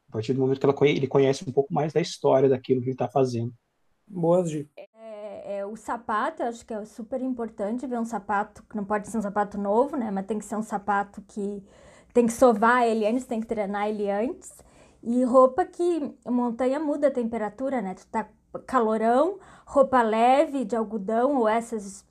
[0.10, 2.94] a partir do momento que ele conhece um pouco mais da história daquilo que ele
[2.94, 3.52] está fazendo.
[4.08, 4.91] Boas dicas.
[5.72, 9.22] O sapato, acho que é super importante ver um sapato, que não pode ser um
[9.22, 11.64] sapato novo, né, mas tem que ser um sapato que
[12.14, 14.52] tem que sovar ele antes, tem que treinar ele antes,
[15.02, 17.94] e roupa que montanha muda a temperatura, né?
[17.96, 18.28] Tu tá
[18.68, 22.06] calorão, roupa leve de algodão ou essas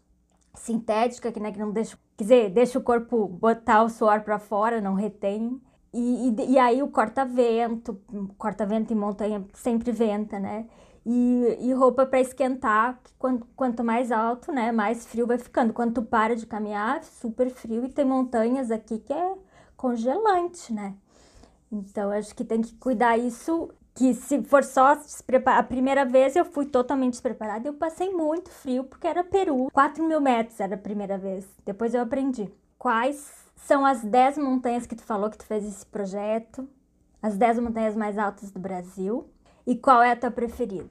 [0.54, 4.38] sintéticas que, né, que não deixa, quer dizer, deixa o corpo botar o suor para
[4.38, 5.60] fora, não retém.
[5.92, 8.00] E, e, e aí o corta-vento,
[8.38, 10.66] corta-vento em montanha sempre venta, né?
[11.04, 15.72] E, e roupa para esquentar, que quanto, quanto mais alto, né, mais frio vai ficando.
[15.72, 19.34] Quando tu para de caminhar, super frio, e tem montanhas aqui que é
[19.76, 20.94] congelante, né?
[21.72, 24.96] Então, acho que tem que cuidar isso que se for só
[25.46, 27.68] a primeira vez eu fui totalmente despreparada.
[27.68, 29.68] Eu passei muito frio porque era Peru.
[29.72, 31.46] 4 mil metros era a primeira vez.
[31.64, 32.50] Depois eu aprendi.
[32.78, 36.68] Quais são as 10 montanhas que tu falou que tu fez esse projeto?
[37.22, 39.28] As 10 montanhas mais altas do Brasil.
[39.70, 40.90] E qual é a tua preferida?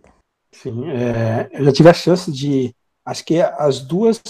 [0.53, 2.73] Sim, é, eu já tive a chance de.
[3.03, 4.21] Acho que as duas,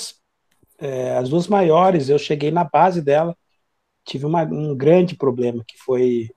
[0.79, 3.37] é, as duas maiores, eu cheguei na base dela.
[4.03, 6.31] Tive uma, um grande problema que foi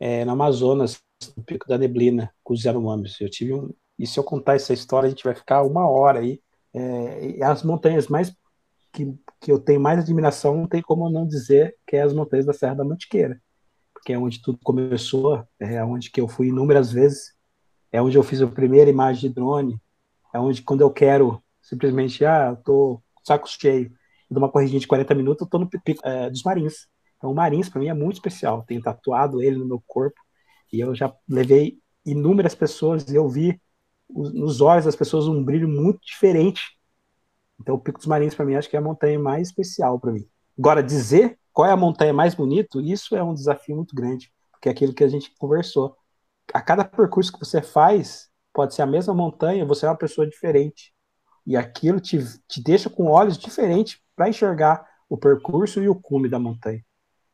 [0.00, 1.00] é, no Amazonas,
[1.36, 3.20] no Pico da Neblina, com os Yanomamis.
[3.20, 3.72] Eu tive um.
[3.96, 6.42] E se eu contar essa história, a gente vai ficar uma hora aí.
[6.74, 8.34] É, as montanhas mais
[8.92, 12.44] que, que eu tenho mais admiração, não tem como não dizer que é as montanhas
[12.44, 13.40] da Serra da Mantiqueira,
[13.94, 17.35] porque é onde tudo começou, é onde que eu fui inúmeras vezes,
[17.92, 19.80] é onde eu fiz a primeira imagem de drone,
[20.34, 23.90] é onde quando eu quero simplesmente, ah, eu tô saco cheio,
[24.30, 26.86] de uma corridinha de 40 minutos, eu tô no pico é, dos Marins.
[27.16, 28.64] Então, o Marins, para mim, é muito especial.
[28.66, 30.20] Tenho tatuado ele no meu corpo.
[30.72, 33.60] E eu já levei inúmeras pessoas e eu vi
[34.08, 36.62] nos olhos das pessoas um brilho muito diferente.
[37.60, 40.12] Então, o Pico dos Marinhos, para mim, acho que é a montanha mais especial para
[40.12, 40.28] mim.
[40.58, 44.68] Agora, dizer qual é a montanha mais bonita, isso é um desafio muito grande, porque
[44.68, 45.96] é aquilo que a gente conversou.
[46.52, 50.26] A cada percurso que você faz, pode ser a mesma montanha, você é uma pessoa
[50.26, 50.92] diferente.
[51.46, 56.28] E aquilo te, te deixa com olhos diferentes para enxergar o percurso e o cume
[56.28, 56.84] da montanha.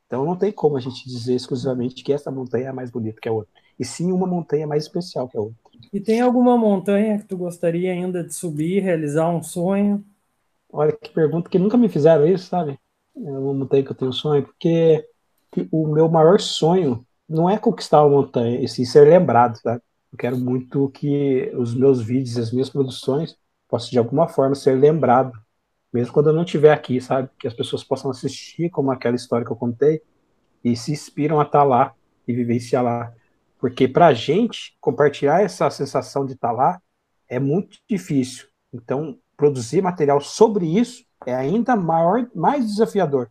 [0.06, 3.28] Então não tem como a gente dizer exclusivamente que essa montanha é mais bonita que
[3.28, 3.52] a outra.
[3.78, 5.56] E sim uma montanha mais especial que a outra.
[5.90, 10.04] E tem alguma montanha que tu gostaria ainda de subir, realizar um sonho?
[10.70, 12.78] Olha que pergunta que nunca me fizeram isso, sabe?
[13.16, 15.06] É uma montanha que eu tenho sonho, porque
[15.70, 19.82] o meu maior sonho não é conquistar uma montanha, e sim ser lembrado, sabe?
[20.12, 23.36] Eu quero muito que os meus vídeos, as minhas produções,
[23.68, 25.32] possam de alguma forma ser lembrado
[25.92, 27.28] mesmo quando eu não estiver aqui, sabe?
[27.38, 30.00] Que as pessoas possam assistir como aquela história que eu contei
[30.64, 31.94] e se inspiram a estar tá lá
[32.26, 33.12] e vivenciar lá.
[33.58, 36.82] Porque para a gente compartilhar essa sensação de estar tá lá
[37.28, 38.46] é muito difícil.
[38.72, 43.30] Então, produzir material sobre isso é ainda maior, mais desafiador,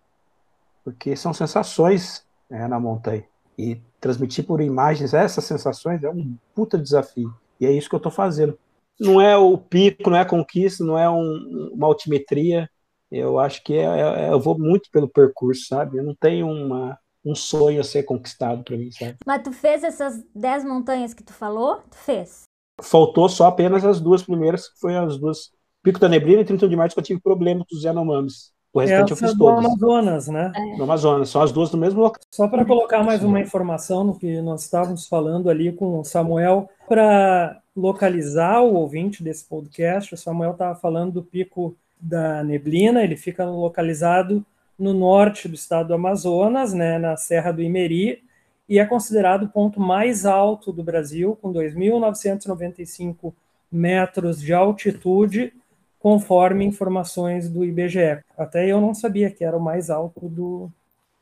[0.83, 3.25] porque são sensações né, na montanha.
[3.57, 7.33] E transmitir por imagens essas sensações é um puta desafio.
[7.59, 8.57] E é isso que eu estou fazendo
[9.01, 12.69] não é o pico, não é a conquista, não é um, uma altimetria,
[13.11, 15.97] Eu acho que é, é, eu vou muito pelo percurso, sabe?
[15.97, 19.17] Eu não tenho uma, um sonho a ser conquistado para mim, sabe?
[19.25, 21.77] Mas tu fez essas 10 montanhas que tu falou?
[21.89, 22.43] Tu fez?
[22.79, 25.51] Faltou só apenas as duas primeiras, que foi as duas.
[25.83, 28.53] Pico da Neblina e 31 de Março, que eu tive problema com os Yanomamis.
[28.73, 29.65] O restante Essa eu fiz do todas.
[29.65, 30.51] Amazonas, né?
[30.55, 30.77] É.
[30.77, 32.21] No Amazonas, são as duas no mesmo local.
[32.31, 36.69] Só para colocar mais uma informação no que nós estávamos falando ali com o Samuel,
[36.87, 43.15] para localizar o ouvinte desse podcast, o Samuel estava falando do Pico da Neblina, ele
[43.15, 44.45] fica localizado
[44.77, 48.23] no norte do estado do Amazonas, né, na Serra do Imeri,
[48.67, 53.33] e é considerado o ponto mais alto do Brasil, com 2.995
[53.71, 55.53] metros de altitude,
[56.01, 58.23] conforme informações do IBGE.
[58.37, 60.69] Até eu não sabia que era o mais alto do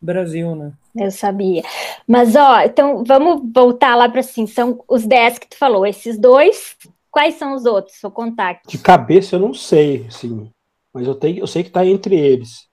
[0.01, 0.71] Brasil, né?
[0.95, 1.61] Eu sabia.
[2.07, 6.17] Mas, ó, então vamos voltar lá para assim, são os 10 que tu falou, esses
[6.17, 6.77] dois,
[7.11, 7.97] quais são os outros?
[8.01, 8.61] Vou contar.
[8.65, 10.49] De cabeça eu não sei, sim,
[10.93, 12.67] mas eu, tenho, eu sei que está entre eles.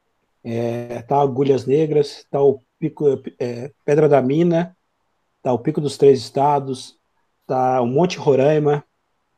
[0.45, 4.77] É, tá Agulhas Negras, tá o Pico, é, Pedra da Mina,
[5.43, 6.97] tá o Pico dos Três Estados,
[7.49, 8.85] tá o Monte Roraima,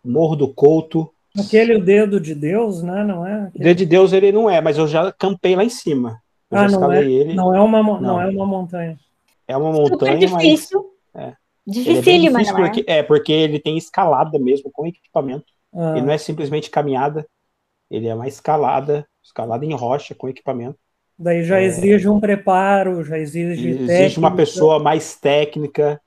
[0.04, 1.10] Morro do Couto.
[1.36, 3.04] Aquele o dedo de Deus, né?
[3.04, 3.46] Não é?
[3.46, 3.64] Aquele...
[3.64, 6.20] Dedo de Deus ele não é, mas eu já campei lá em cima.
[6.50, 7.34] Eu ah, não é, ele.
[7.34, 8.00] Não é uma, não.
[8.00, 8.20] não.
[8.20, 8.98] é uma montanha.
[9.46, 10.84] É uma montanha, Super difícil.
[11.14, 11.34] mas é.
[11.66, 15.44] Dificílima, é difícil porque, é porque ele tem escalada mesmo com equipamento.
[15.74, 15.94] Ah.
[15.96, 17.26] Ele não é simplesmente caminhada,
[17.90, 20.78] ele é uma escalada, escalada em rocha com equipamento.
[21.18, 23.70] Daí já é, exige um preparo, já exige.
[23.70, 24.20] Exige técnica.
[24.20, 26.00] uma pessoa mais técnica.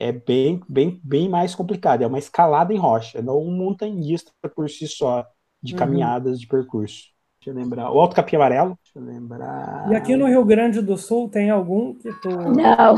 [0.00, 2.02] É bem, bem, bem mais complicado.
[2.02, 5.26] É uma escalada em rocha, não um montanhista por si só,
[5.62, 5.78] de uhum.
[5.78, 7.10] caminhadas de percurso.
[7.40, 7.90] Deixa eu lembrar.
[7.90, 8.78] O Alto Capim Amarelo.
[8.82, 9.90] Deixa eu lembrar.
[9.90, 12.28] E aqui no Rio Grande do Sul tem algum que tu.
[12.28, 12.96] Não.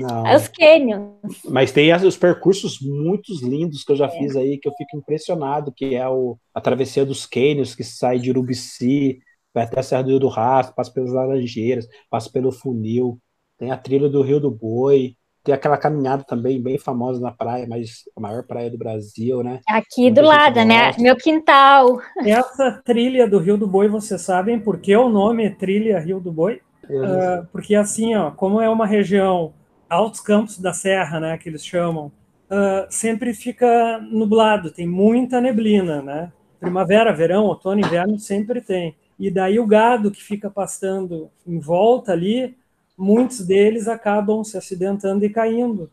[0.00, 0.26] Não.
[0.26, 1.42] É os canyons.
[1.50, 4.10] Mas tem os percursos muito lindos que eu já é.
[4.10, 8.18] fiz aí, que eu fico impressionado, que é o, a travessia dos canyons, que sai
[8.18, 9.18] de Urubici,
[9.52, 13.18] vai até a Serra do Rio do Rastro, passa pelas Laranjeiras, passa pelo Funil,
[13.58, 17.66] tem a trilha do Rio do Boi, tem aquela caminhada também bem famosa na praia,
[17.68, 19.60] mas a maior praia do Brasil, né?
[19.68, 20.92] Aqui do lado, né?
[20.98, 22.00] Meu quintal.
[22.24, 26.20] Essa trilha do Rio do Boi, vocês sabem por que o nome é Trilha Rio
[26.20, 26.60] do Boi?
[26.84, 29.52] Uh, porque assim, ó, como é uma região
[29.88, 36.00] altos campos da serra, né, que eles chamam, uh, sempre fica nublado, tem muita neblina,
[36.00, 36.32] né?
[36.60, 38.96] Primavera, verão, outono, inverno sempre tem.
[39.18, 42.56] E daí o gado que fica pastando em volta ali,
[43.02, 45.90] muitos deles acabam se acidentando e caindo.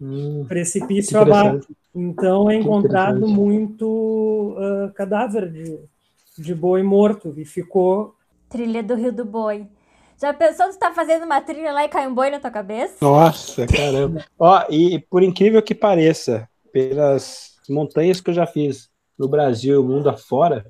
[0.00, 1.68] Hum, precipício abaixo.
[1.94, 5.78] Então é encontrado muito uh, cadáver de,
[6.38, 8.14] de boi morto e ficou.
[8.48, 9.66] Trilha do Rio do Boi.
[10.20, 12.50] Já pensou que você tá fazendo uma trilha lá e cai um boi na tua
[12.50, 12.94] cabeça?
[13.00, 14.24] Nossa, caramba.
[14.38, 19.84] Ó, e por incrível que pareça, pelas montanhas que eu já fiz no Brasil e
[19.84, 20.64] mundo afora,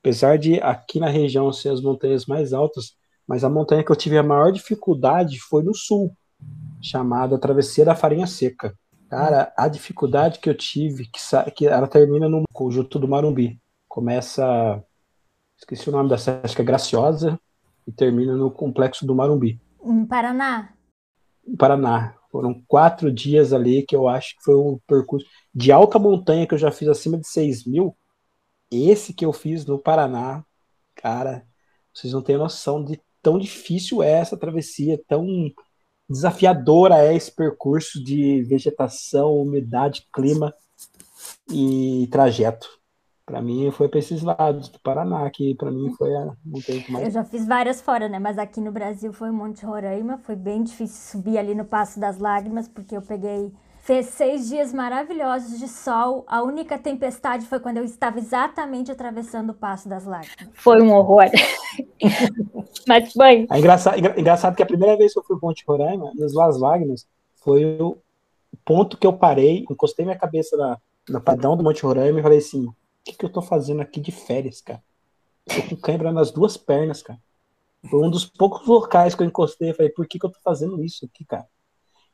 [0.00, 2.96] apesar de aqui na região ser as montanhas mais altas,
[3.30, 6.12] mas a montanha que eu tive a maior dificuldade foi no sul,
[6.82, 8.76] chamada Travessia da Farinha Seca.
[9.08, 11.20] Cara, a dificuldade que eu tive, que,
[11.52, 13.60] que ela termina no conjunto do Marumbi.
[13.86, 14.82] Começa,
[15.56, 17.38] esqueci o nome da cidade, acho que é Graciosa,
[17.86, 19.60] e termina no complexo do Marumbi.
[19.80, 20.74] Em Paraná?
[21.46, 22.16] Em Paraná.
[22.32, 26.54] Foram quatro dias ali que eu acho que foi um percurso de alta montanha que
[26.54, 27.96] eu já fiz acima de 6 mil.
[28.72, 30.44] Esse que eu fiz no Paraná,
[30.96, 31.46] cara,
[31.94, 35.26] vocês não têm noção de tão difícil é essa travessia, tão
[36.08, 40.52] desafiadora é esse percurso de vegetação, umidade, clima
[41.50, 42.68] e trajeto.
[43.24, 46.32] Para mim foi para esses lados do Paraná, que para mim foi a
[46.90, 47.04] mais.
[47.04, 48.18] Eu já fiz várias fora, né?
[48.18, 52.18] Mas aqui no Brasil foi Monte Roraima, foi bem difícil subir ali no Passo das
[52.18, 56.24] Lágrimas, porque eu peguei Fez seis dias maravilhosos de sol.
[56.26, 60.48] A única tempestade foi quando eu estava exatamente atravessando o Passo das Lágrimas.
[60.52, 61.24] Foi um horror.
[62.86, 63.46] Mas foi.
[63.50, 66.58] É engraçado, engraçado que a primeira vez que eu fui para Monte Roraima, nas Las
[66.58, 67.96] Lágrimas, foi o
[68.64, 72.38] ponto que eu parei, encostei minha cabeça na, na padrão do Monte Roraima e falei
[72.38, 74.82] assim: o que, que eu tô fazendo aqui de férias, cara?
[75.46, 77.18] tô com cãibra nas duas pernas, cara.
[77.88, 79.70] Foi um dos poucos locais que eu encostei.
[79.70, 81.46] e falei, por que, que eu tô fazendo isso aqui, cara?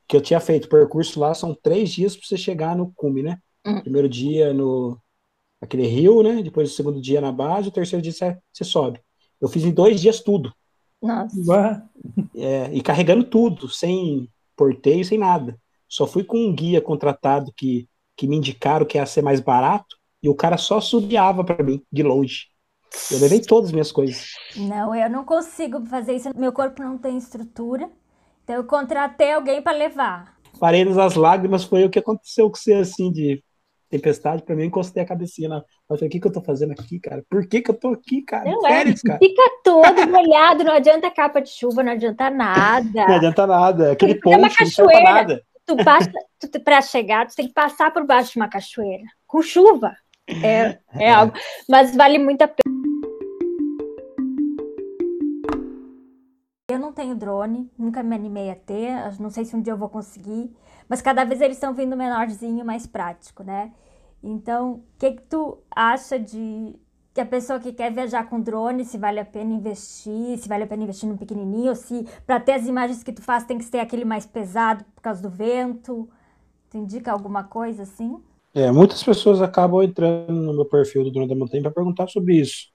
[0.09, 0.67] Que eu tinha feito.
[0.67, 3.39] O percurso lá são três dias para você chegar no cume, né?
[3.67, 3.81] Uhum.
[3.81, 4.99] Primeiro dia no
[5.61, 6.43] aquele rio, né?
[6.43, 9.01] Depois o segundo dia na base, o terceiro dia você, você sobe.
[9.41, 10.53] Eu fiz em dois dias tudo.
[11.03, 11.89] Nossa.
[12.35, 15.59] É, e carregando tudo, sem porteio, sem nada.
[15.89, 19.97] Só fui com um guia contratado que, que me indicaram que ia ser mais barato
[20.23, 22.47] e o cara só subiava para mim de longe.
[23.11, 24.33] Eu levei todas as minhas coisas.
[24.57, 26.31] Não, eu não consigo fazer isso.
[26.35, 27.91] Meu corpo não tem estrutura.
[28.47, 30.37] Então eu contratei alguém para levar.
[30.61, 33.43] Parei nas lágrimas foi o que aconteceu com você, assim, de
[33.91, 35.57] tempestade, para mim, eu encostei a cabecinha na.
[35.91, 37.25] Eu falei, o que, que eu tô fazendo aqui, cara?
[37.29, 38.49] Por que, que eu tô aqui, cara?
[38.49, 38.71] Não é.
[38.71, 39.09] Férias, é.
[39.09, 39.19] cara?
[39.19, 43.07] Fica todo molhado, não adianta capa de chuva, não adianta nada.
[43.07, 43.93] Não adianta nada.
[43.93, 45.05] Aquele ponto é uma cachoeira.
[45.05, 45.43] não nada.
[45.67, 49.03] Tu passa, tu, pra chegar, tu tem que passar por baixo de uma cachoeira.
[49.27, 49.93] Com chuva.
[50.41, 51.33] É, é algo.
[51.69, 52.76] Mas vale muito a pena.
[56.69, 59.77] Eu não tenho drone, nunca me animei a ter, não sei se um dia eu
[59.77, 60.51] vou conseguir,
[60.89, 63.73] mas cada vez eles estão vindo menorzinho, mais prático, né?
[64.21, 66.75] Então, o que, que tu acha de
[67.15, 70.65] que a pessoa que quer viajar com drone, se vale a pena investir, se vale
[70.65, 73.59] a pena investir num pequenininho, ou se para ter as imagens que tu faz tem
[73.59, 76.09] que ser aquele mais pesado por causa do vento?
[76.69, 78.21] Tu indica alguma coisa assim?
[78.53, 82.41] É, muitas pessoas acabam entrando no meu perfil do Drone da Montanha para perguntar sobre
[82.41, 82.73] isso.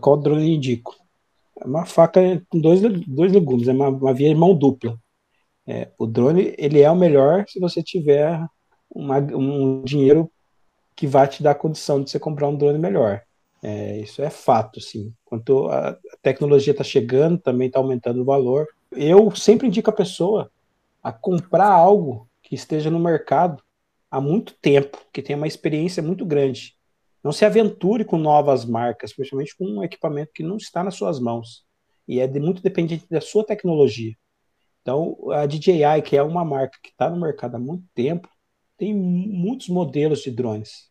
[0.00, 1.01] Qual drone eu indico?
[1.62, 4.98] É uma faca com dois, dois legumes, é uma, uma via de mão dupla.
[5.66, 8.44] É, o drone ele é o melhor se você tiver
[8.90, 10.30] uma, um dinheiro
[10.96, 13.22] que vai te dar a condição de você comprar um drone melhor.
[13.62, 15.14] É, isso é fato, sim.
[15.24, 18.66] Quanto a tecnologia está chegando, também está aumentando o valor.
[18.90, 20.50] Eu sempre indico a pessoa
[21.02, 23.62] a comprar algo que esteja no mercado
[24.10, 26.76] há muito tempo, que tenha uma experiência muito grande.
[27.22, 31.20] Não se aventure com novas marcas, principalmente com um equipamento que não está nas suas
[31.20, 31.64] mãos
[32.06, 34.14] e é de, muito dependente da sua tecnologia.
[34.80, 38.28] Então, a DJI, que é uma marca que está no mercado há muito tempo,
[38.76, 40.90] tem muitos modelos de drones.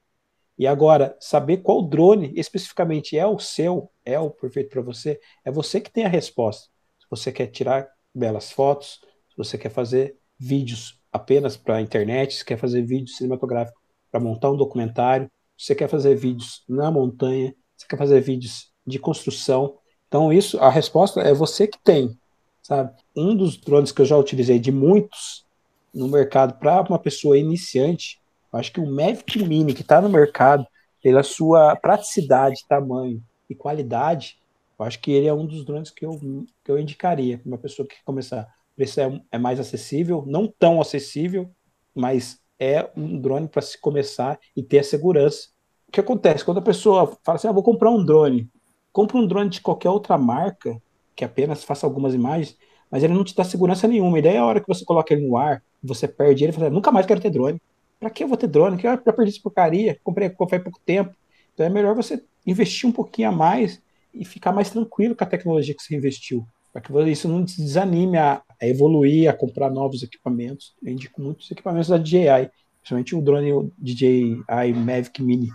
[0.57, 5.51] E agora, saber qual drone especificamente é o seu, é o perfeito para você, é
[5.51, 6.69] você que tem a resposta.
[6.99, 12.35] Se você quer tirar belas fotos, se você quer fazer vídeos apenas para a internet,
[12.35, 15.29] se quer fazer vídeo cinematográfico para montar um documentário,
[15.65, 19.77] você quer fazer vídeos na montanha, você quer fazer vídeos de construção.
[20.07, 22.17] Então, isso, a resposta é você que tem
[22.61, 22.93] sabe?
[23.15, 25.45] Um dos drones que eu já utilizei de muitos
[25.93, 28.19] no mercado para uma pessoa iniciante,
[28.53, 30.65] acho que o Mavic Mini que está no mercado,
[31.01, 34.37] pela sua praticidade, tamanho e qualidade,
[34.79, 36.19] eu acho que ele é um dos drones que eu,
[36.63, 38.43] que eu indicaria para uma pessoa que começar.
[38.73, 41.49] O preço é, é mais acessível, não tão acessível,
[41.93, 45.49] mas é um drone para se começar e ter a segurança.
[45.91, 46.45] Que acontece?
[46.45, 48.49] Quando a pessoa fala assim, ah, vou comprar um drone,
[48.93, 50.81] compra um drone de qualquer outra marca,
[51.15, 52.57] que apenas faça algumas imagens,
[52.89, 54.17] mas ele não te dá segurança nenhuma.
[54.17, 56.91] E daí a hora que você coloca ele no ar, você perde ele, fala, nunca
[56.91, 57.61] mais quero ter drone.
[57.99, 58.77] Pra que eu vou ter drone?
[58.77, 61.13] Que eu já perdi essa porcaria, comprei faz pouco tempo.
[61.53, 63.81] Então é melhor você investir um pouquinho a mais
[64.13, 66.45] e ficar mais tranquilo com a tecnologia que você investiu.
[66.71, 70.73] Para que isso não te desanime a, a, evoluir, a comprar novos equipamentos.
[70.81, 72.49] Eu indico muitos equipamentos da DJI,
[72.79, 75.49] principalmente o drone DJI Mavic Mini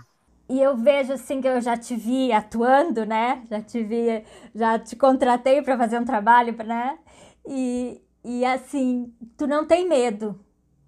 [0.49, 3.43] e eu vejo assim que eu já te vi atuando, né?
[3.49, 4.23] Já te vi,
[4.55, 6.97] já te contratei para fazer um trabalho, né?
[7.45, 10.39] E, e assim, tu não tem medo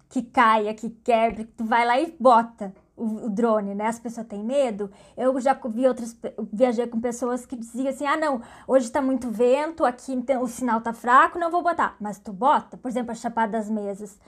[0.08, 3.86] que caia, que quebre, tu vai lá e bota o, o, drone, né?
[3.86, 4.90] As pessoas têm medo.
[5.16, 6.16] Eu já vi outras,
[6.52, 10.80] viajei com pessoas que diziam assim: ah, não, hoje está muito vento, aqui o sinal
[10.80, 11.96] tá fraco, não vou botar.
[12.00, 14.18] Mas tu bota, por exemplo, a Chapada das Mesas.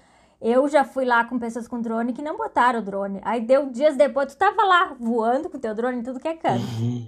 [0.44, 3.20] Eu já fui lá com pessoas com drone que não botaram o drone.
[3.22, 6.64] Aí deu dias depois, tu tava lá voando com teu drone tudo que é canto.
[6.80, 7.06] Uhum.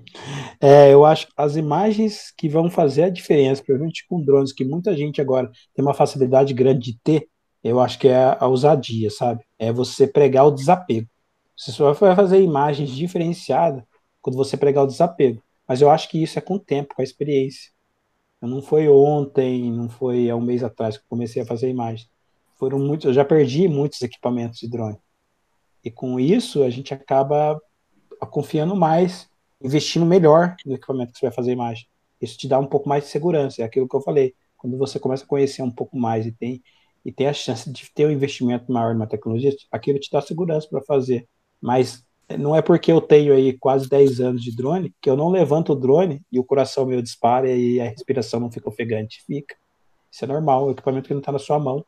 [0.61, 4.97] É, eu acho as imagens que vão fazer a diferença, principalmente com drones, que muita
[4.97, 7.29] gente agora tem uma facilidade grande de ter,
[7.65, 9.43] eu acho que é a ousadia, sabe?
[9.59, 11.09] É você pregar o desapego.
[11.57, 13.83] Você só vai fazer imagens diferenciadas
[14.23, 15.43] quando você pregar o desapego.
[15.67, 17.73] Mas eu acho que isso é com o tempo, com a experiência.
[18.41, 22.14] Não foi ontem, não foi há um mês atrás que eu comecei a fazer imagens
[22.65, 24.97] foram eu já perdi muitos equipamentos de drone.
[25.85, 27.61] E com isso a gente acaba
[28.31, 29.29] confiando mais,
[29.63, 31.87] investindo melhor no equipamento que você vai fazer imagem.
[32.21, 34.35] Isso te dá um pouco mais de segurança, é aquilo que eu falei.
[34.57, 36.63] Quando você começa a conhecer um pouco mais e tem
[37.05, 40.67] e tem a chance de ter um investimento maior na tecnologia, aquilo te dá segurança
[40.67, 41.29] para fazer.
[41.61, 42.03] Mas
[42.39, 45.75] não é porque eu tenho aí quase 10 anos de drone que eu não levanto
[45.75, 49.23] o drone e o coração meu dispara e a respiração não fica ofegante.
[49.27, 49.55] Fica.
[50.11, 51.85] Isso é normal, o equipamento que não está na sua mão.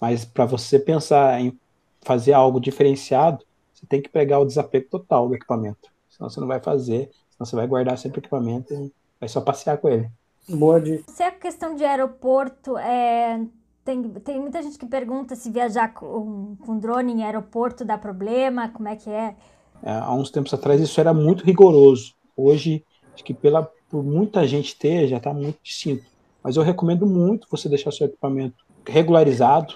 [0.00, 1.58] Mas para você pensar em
[2.02, 5.90] fazer algo diferenciado, você tem que pegar o desapego total do equipamento.
[6.08, 9.40] Senão você não vai fazer, senão você vai guardar sempre o equipamento e vai só
[9.40, 10.10] passear com ele.
[10.48, 11.04] Boa dica.
[11.08, 13.40] Se a questão de aeroporto é.
[13.84, 18.68] Tem, tem muita gente que pergunta se viajar com, com drone em aeroporto dá problema,
[18.68, 19.34] como é que é?
[19.82, 19.92] é?
[19.92, 22.14] Há uns tempos atrás isso era muito rigoroso.
[22.36, 26.04] Hoje, acho que pela, por muita gente ter, já está muito distinto.
[26.42, 29.74] Mas eu recomendo muito você deixar seu equipamento regularizado,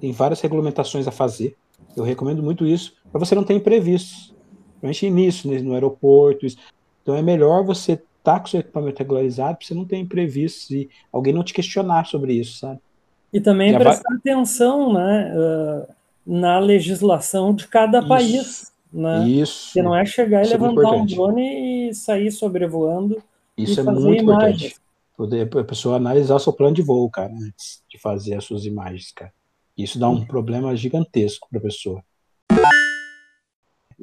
[0.00, 1.56] tem várias regulamentações a fazer.
[1.96, 4.34] Eu recomendo muito isso para você não ter imprevistos.
[4.80, 6.46] Principalmente nisso, né, no aeroporto.
[6.46, 6.56] Isso.
[7.02, 10.70] Então é melhor você estar tá com seu equipamento regularizado para você não ter imprevistos
[10.70, 12.80] e alguém não te questionar sobre isso, sabe?
[13.32, 14.18] E também Já prestar vai...
[14.18, 15.92] atenção né, uh,
[16.26, 18.08] na legislação de cada isso.
[18.08, 18.72] país.
[18.92, 19.28] Né?
[19.28, 19.72] Isso.
[19.72, 21.14] Que não é chegar e Isso é levantar um importante.
[21.14, 23.22] drone e sair sobrevoando.
[23.56, 24.81] Isso é muito imagens.
[25.22, 28.64] Poder a pessoa analisar o seu plano de voo, cara, antes de fazer as suas
[28.64, 29.32] imagens, cara.
[29.78, 32.02] Isso dá um problema gigantesco para a pessoa.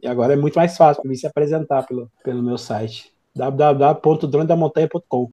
[0.01, 5.29] E agora é muito mais fácil para mim se apresentar pelo, pelo meu site www.dronedamontanha.com.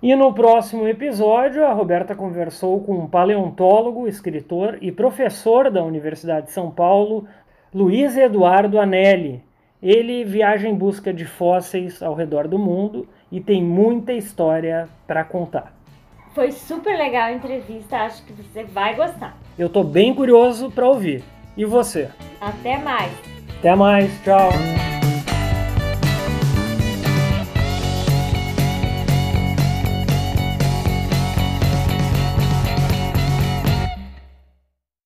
[0.00, 6.46] E no próximo episódio, a Roberta conversou com um paleontólogo, escritor e professor da Universidade
[6.46, 7.26] de São Paulo,
[7.74, 9.42] Luiz Eduardo Anelli.
[9.82, 15.24] Ele viaja em busca de fósseis ao redor do mundo e tem muita história para
[15.24, 15.72] contar.
[16.34, 19.36] Foi super legal a entrevista, acho que você vai gostar.
[19.58, 21.24] Eu tô bem curioso para ouvir.
[21.56, 22.10] E você?
[22.40, 23.10] Até mais!
[23.58, 24.50] Até mais, tchau!